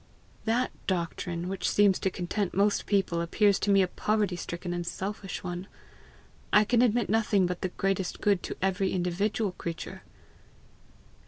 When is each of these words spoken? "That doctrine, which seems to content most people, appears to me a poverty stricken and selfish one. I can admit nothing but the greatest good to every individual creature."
"That 0.45 0.71
doctrine, 0.87 1.47
which 1.47 1.69
seems 1.69 1.99
to 1.99 2.09
content 2.09 2.55
most 2.55 2.87
people, 2.87 3.21
appears 3.21 3.59
to 3.59 3.69
me 3.69 3.83
a 3.83 3.87
poverty 3.87 4.35
stricken 4.35 4.73
and 4.73 4.83
selfish 4.83 5.43
one. 5.43 5.67
I 6.51 6.63
can 6.63 6.81
admit 6.81 7.07
nothing 7.07 7.45
but 7.45 7.61
the 7.61 7.69
greatest 7.69 8.19
good 8.19 8.41
to 8.41 8.57
every 8.63 8.93
individual 8.93 9.51
creature." 9.51 10.01